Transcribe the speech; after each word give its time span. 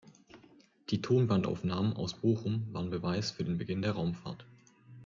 Die 0.89 0.99
Tonbandaufnahmen 0.99 1.93
aus 1.93 2.15
Bochum 2.15 2.65
waren 2.71 2.89
Beweis 2.89 3.29
für 3.29 3.43
den 3.43 3.59
Beginn 3.59 3.83
der 3.83 3.91
Raumfahrt. 3.91 4.47